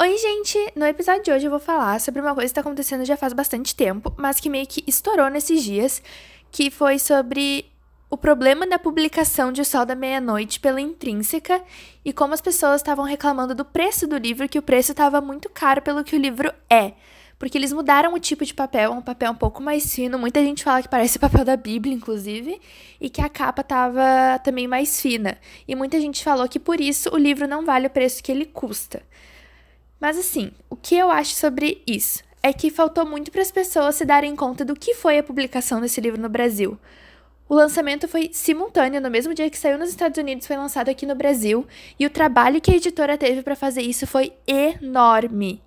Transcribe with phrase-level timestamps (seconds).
[0.00, 0.56] Oi, gente!
[0.76, 3.32] No episódio de hoje eu vou falar sobre uma coisa que está acontecendo já faz
[3.32, 6.00] bastante tempo, mas que meio que estourou nesses dias,
[6.52, 7.66] que foi sobre
[8.08, 11.60] o problema da publicação de O Sol da Meia-Noite pela Intrínseca
[12.04, 15.48] e como as pessoas estavam reclamando do preço do livro, que o preço estava muito
[15.48, 16.92] caro pelo que o livro é.
[17.36, 20.16] Porque eles mudaram o tipo de papel, um papel um pouco mais fino.
[20.16, 22.60] Muita gente fala que parece o papel da Bíblia, inclusive,
[23.00, 25.36] e que a capa estava também mais fina.
[25.66, 28.46] E muita gente falou que por isso o livro não vale o preço que ele
[28.46, 29.02] custa.
[30.00, 33.96] Mas assim, o que eu acho sobre isso é que faltou muito para as pessoas
[33.96, 36.78] se darem conta do que foi a publicação desse livro no Brasil.
[37.48, 41.06] O lançamento foi simultâneo, no mesmo dia que saiu nos Estados Unidos, foi lançado aqui
[41.06, 41.66] no Brasil,
[41.98, 45.62] e o trabalho que a editora teve para fazer isso foi enorme.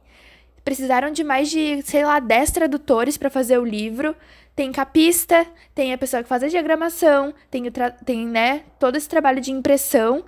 [0.63, 4.15] Precisaram de mais de, sei lá, 10 tradutores para fazer o livro.
[4.55, 7.63] Tem capista, tem a pessoa que faz a diagramação, tem,
[8.05, 10.23] tem né, todo esse trabalho de impressão.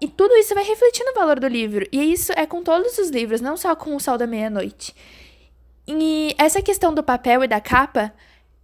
[0.00, 1.86] E tudo isso vai refletir no valor do livro.
[1.90, 4.94] E isso é com todos os livros, não só com O Sol da Meia-Noite.
[5.86, 8.12] E essa questão do papel e da capa,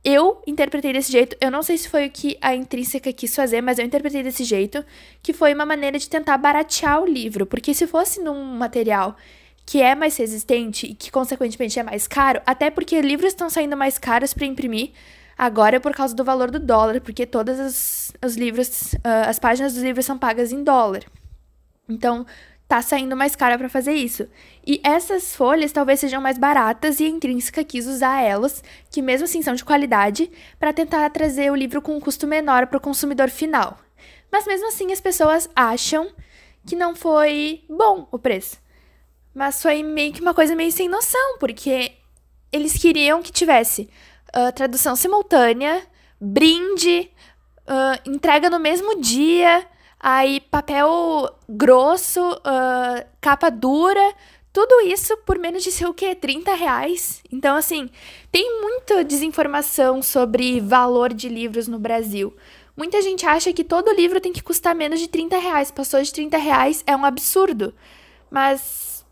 [0.04, 1.36] eu interpretei desse jeito.
[1.40, 4.44] Eu não sei se foi o que a intrínseca quis fazer, mas eu interpretei desse
[4.44, 4.84] jeito,
[5.22, 7.46] que foi uma maneira de tentar baratear o livro.
[7.46, 9.16] Porque se fosse num material
[9.66, 13.76] que é mais resistente e que, consequentemente, é mais caro, até porque livros estão saindo
[13.76, 14.92] mais caros para imprimir
[15.36, 19.38] agora é por causa do valor do dólar, porque todas as, os livros, uh, as
[19.38, 21.02] páginas dos livros são pagas em dólar.
[21.88, 22.26] Então,
[22.66, 24.26] tá saindo mais caro para fazer isso.
[24.66, 29.24] E essas folhas talvez sejam mais baratas e a Intrínseca quis usar elas, que mesmo
[29.24, 32.80] assim são de qualidade, para tentar trazer o livro com um custo menor para o
[32.80, 33.78] consumidor final.
[34.32, 36.10] Mas mesmo assim as pessoas acham
[36.66, 38.56] que não foi bom o preço.
[39.34, 41.92] Mas foi meio que uma coisa meio sem noção, porque
[42.50, 43.90] eles queriam que tivesse
[44.34, 45.82] uh, tradução simultânea,
[46.20, 47.10] brinde,
[47.68, 49.66] uh, entrega no mesmo dia,
[50.06, 54.14] Aí, papel grosso, uh, capa dura,
[54.52, 56.14] tudo isso por menos de sei o quê?
[56.14, 57.22] 30 reais.
[57.32, 57.88] Então, assim,
[58.30, 62.36] tem muita desinformação sobre valor de livros no Brasil.
[62.76, 65.70] Muita gente acha que todo livro tem que custar menos de 30 reais.
[65.70, 67.72] Passou de 30 reais é um absurdo.
[68.30, 69.06] Mas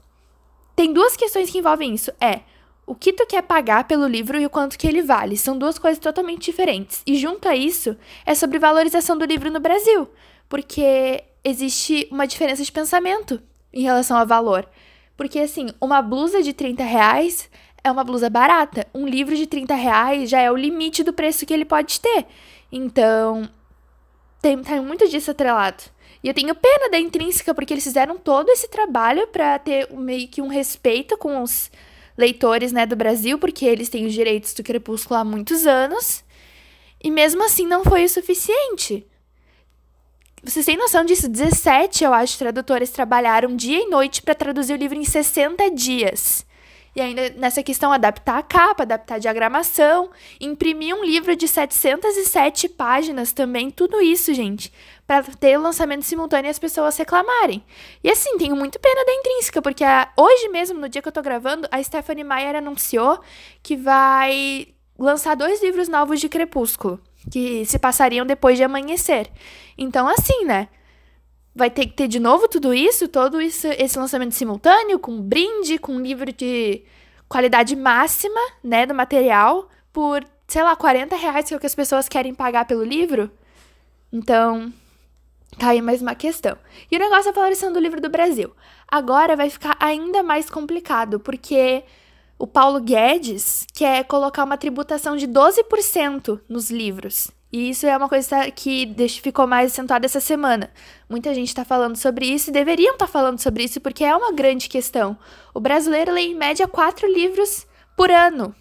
[0.77, 2.13] tem duas questões que envolvem isso.
[2.21, 2.41] É
[2.87, 5.39] o que tu quer pagar pelo livro e o quanto que ele vale.
[5.39, 7.03] São duas coisas totalmente diferentes.
[7.07, 7.97] E junto a isso,
[8.27, 10.07] é sobre valorização do livro no Brasil
[10.49, 13.43] porque existe uma diferença de pensamento
[13.73, 14.69] em relação a valor.
[15.17, 17.51] Porque, assim, uma blusa de 30 reais
[17.83, 18.87] é uma blusa barata.
[18.95, 22.27] Um livro de 30 reais já é o limite do preço que ele pode ter.
[22.71, 23.49] Então,
[24.41, 25.85] tem, tem muito disso atrelado.
[26.23, 30.29] E eu tenho pena da Intrínseca, porque eles fizeram todo esse trabalho para ter meio
[30.29, 31.71] que um respeito com os
[32.17, 36.23] leitores né, do Brasil, porque eles têm os direitos do Crepúsculo há muitos anos.
[37.03, 39.05] E mesmo assim não foi o suficiente.
[40.45, 41.29] Vocês têm noção disso?
[41.29, 46.45] 17, eu acho, tradutores trabalharam dia e noite para traduzir o livro em 60 dias.
[46.97, 50.11] E ainda nessa questão, adaptar a capa, adaptar a diagramação,
[50.41, 54.73] imprimir um livro de 707 páginas também, tudo isso, gente,
[55.07, 57.65] para ter o lançamento simultâneo e as pessoas reclamarem.
[58.03, 61.13] E assim, tenho muito pena da Intrínseca, porque a, hoje mesmo, no dia que eu
[61.13, 63.21] tô gravando, a Stephanie Meyer anunciou
[63.63, 64.67] que vai
[64.99, 67.01] lançar dois livros novos de Crepúsculo
[67.31, 69.31] que se passariam depois de amanhecer.
[69.77, 70.69] Então, assim, né?
[71.55, 75.79] Vai ter que ter de novo tudo isso, todo isso, esse lançamento simultâneo, com brinde,
[75.79, 76.83] com livro de
[77.29, 81.75] qualidade máxima, né, do material, por, sei lá, 40 reais, que é o que as
[81.75, 83.31] pessoas querem pagar pelo livro.
[84.13, 84.73] Então,
[85.59, 86.57] tá aí mais uma questão.
[86.91, 88.55] E o negócio é a valorização do livro do Brasil.
[88.87, 91.83] Agora vai ficar ainda mais complicado, porque
[92.43, 97.31] o Paulo Guedes quer colocar uma tributação de 12% nos livros.
[97.53, 98.93] E isso é uma coisa que
[99.23, 100.69] ficou mais acentuada essa semana.
[101.09, 104.17] Muita gente está falando sobre isso e deveriam estar tá falando sobre isso porque é
[104.17, 105.17] uma grande questão.
[105.55, 107.65] O brasileiro lê em média quatro livros
[107.97, 108.53] por ano.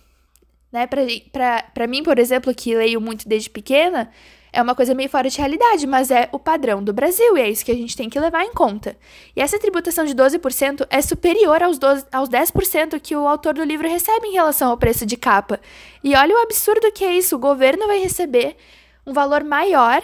[0.72, 0.86] Né?
[0.86, 4.12] Para mim, por exemplo, que leio muito desde pequena,
[4.54, 7.50] é uma coisa meio fora de realidade, mas é o padrão do Brasil e é
[7.50, 8.98] isso que a gente tem que levar em conta.
[9.36, 13.64] E essa tributação de 12% é superior aos, 12, aos 10% que o autor do
[13.64, 15.60] livro recebe em relação ao preço de capa.
[16.04, 18.58] E olha o absurdo que é isso: o governo vai receber
[19.06, 20.04] um valor maior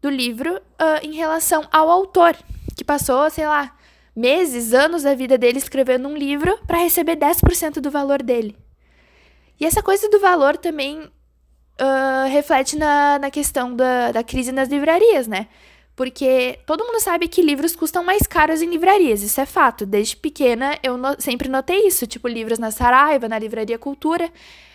[0.00, 2.36] do livro uh, em relação ao autor,
[2.76, 3.74] que passou, sei lá,
[4.14, 8.56] meses, anos da vida dele escrevendo um livro para receber 10% do valor dele.
[9.60, 11.10] E essa coisa do valor também
[11.80, 15.48] uh, reflete na, na questão da, da crise nas livrarias, né?
[15.96, 19.84] Porque todo mundo sabe que livros custam mais caros em livrarias, isso é fato.
[19.84, 22.06] Desde pequena eu no, sempre notei isso.
[22.06, 24.30] Tipo, livros na Saraiva, na Livraria Cultura,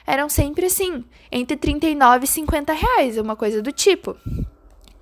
[0.06, 4.18] eram sempre assim, entre 39 e 50 reais, uma coisa do tipo.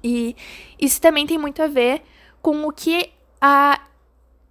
[0.04, 0.36] E
[0.80, 2.04] isso também tem muito a ver
[2.42, 3.10] com o que
[3.40, 3.80] a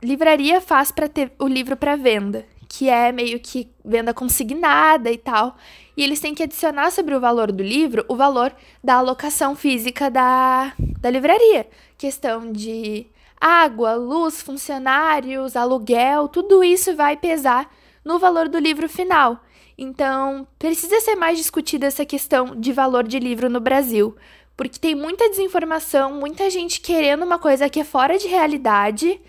[0.02, 5.18] livraria faz para ter o livro para venda, que é meio que venda consignada e
[5.18, 5.56] tal.
[5.96, 10.08] E eles têm que adicionar sobre o valor do livro o valor da alocação física
[10.08, 11.66] da, da livraria.
[11.98, 13.08] Questão de
[13.40, 17.68] água, luz, funcionários, aluguel, tudo isso vai pesar
[18.04, 19.42] no valor do livro final.
[19.76, 24.14] Então, precisa ser mais discutida essa questão de valor de livro no Brasil,
[24.56, 29.20] porque tem muita desinformação, muita gente querendo uma coisa que é fora de realidade.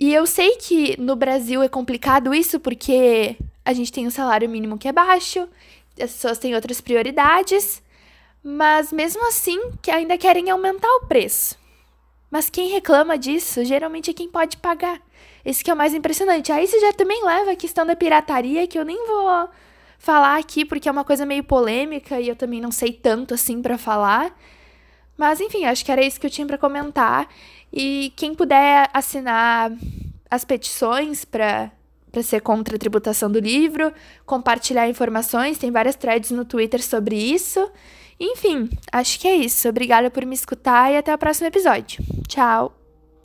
[0.00, 4.48] E eu sei que no Brasil é complicado isso porque a gente tem um salário
[4.48, 5.46] mínimo que é baixo,
[6.00, 7.82] as pessoas têm outras prioridades,
[8.42, 11.54] mas mesmo assim que ainda querem aumentar o preço.
[12.30, 15.02] Mas quem reclama disso geralmente é quem pode pagar.
[15.44, 16.50] Esse que é o mais impressionante.
[16.50, 19.50] Aí isso já também leva a questão da pirataria, que eu nem vou
[19.98, 23.60] falar aqui porque é uma coisa meio polêmica e eu também não sei tanto assim
[23.60, 24.34] para falar.
[25.14, 27.28] Mas enfim, acho que era isso que eu tinha para comentar.
[27.72, 29.72] E quem puder assinar
[30.30, 31.70] as petições para
[32.10, 33.92] para ser contra a tributação do livro,
[34.26, 37.70] compartilhar informações, tem várias threads no Twitter sobre isso.
[38.18, 39.68] Enfim, acho que é isso.
[39.68, 42.02] Obrigada por me escutar e até o próximo episódio.
[42.26, 42.79] Tchau!